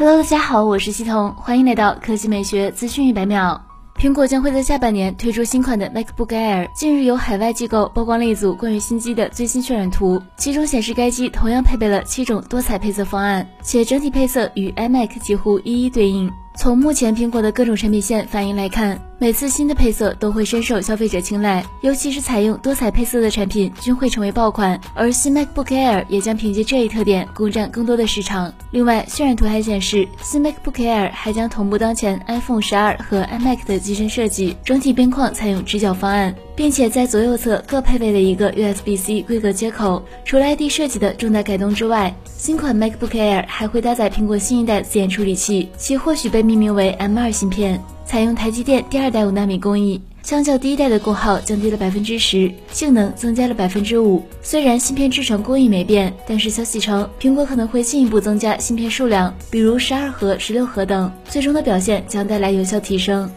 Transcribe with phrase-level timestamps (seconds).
[0.00, 3.60] Hello，大家好，我是西彤，欢迎来到科技美学资讯一百秒。
[3.96, 6.70] 苹果将会在下半年推出新款的 MacBook Air。
[6.74, 16.32] 近日有海外机构曝光了一组关于新机的最新渲染图，其中显示该机同样配备了七种多彩配色方案，且整体配色与 iMac 几乎一一对应。
[16.60, 24.78] 从目前苹果的各种产品线反应来看，每次新的配色都会深受消费者青睐，尤其是采用多彩配色的产品均会成为爆款。
[24.94, 28.52] 而新 MacBook Air 也将凭借这一特点攻占更多的市场。
[28.72, 40.04] 另外，渲染图还显示，新 MacBook Air 还将同步当前 iPhone 十二和 iMac 的机身设计，整体边框采用直角方案，并且在左右侧各配备了一个 USB-C 规格接口。
[40.26, 54.22] 除了 ID 设计的重大改动之外，新款 MacBook Air 还会搭载苹果新一代自研处理器，其或许被命名为 M2 芯片，采用台积电第二代五纳米工艺，相较第一代的功耗降低了百分之十，性能增加了百分之五。
[54.42, 63.30] 虽然芯片制成工艺没变，但是消息称苹果可能会进一步增加芯片数量，比如十二核、十六核等，最终的表现将带来有效提升。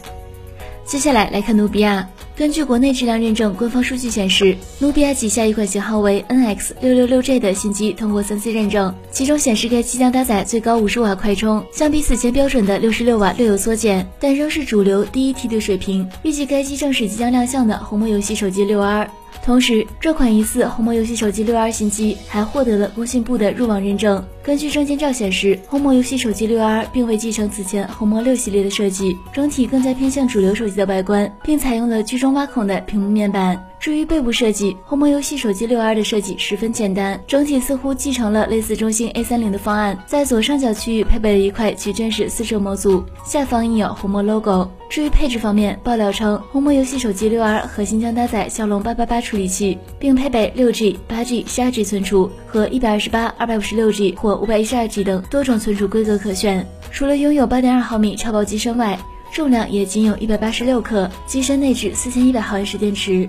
[0.84, 2.06] 接下来来看努比亚。
[2.36, 16.08] 根据国内质量认证官方数据显示，努比亚旗下一款型号为 NX 六六六 G 的新机通过三 C 认证，其中显示该机将搭载最高五十瓦快充，相比此前标准的六十六瓦略有缩减，但仍是主流第一梯队水平。
[16.24, 19.08] 预计该机正是即将亮相的红魔游戏手机六 R。
[19.42, 24.24] 同时，这款疑似红魔游戏手机六 R 新机还获得了工信部的入网认证。
[24.42, 33.62] 根据证件照显示，红魔游戏手机六 R 并未继承此前红魔六系列的设计，整体更加偏向主流手机的外观，并采用了居中挖孔的屏幕面板。
[33.84, 44.66] 至于背部设计，红魔游戏手机六 R 的设计十分简单，整体似乎继承了类似中兴 A 三零的方案，在左上角区域配备了一块矩阵式四摄模组，下方印有红魔 logo。
[44.88, 56.66] 至于配置方面，爆料称红魔游戏手机六 R 核心将搭载骁龙八八八处理器，并配备六 G、八 G、十二 G 存储和一百二十八、二百五十六 G 或五百一十二 G 等多种存储规格可选。
[56.90, 58.98] 除了拥有八点二毫米超薄机身外，
[59.30, 63.28] 重量也仅有一百八十六克，机身内置四千一百毫安时电池。